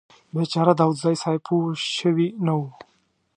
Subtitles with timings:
[0.33, 1.65] بیچاره داوودزی صیب پوه
[1.97, 2.61] شوي نه و.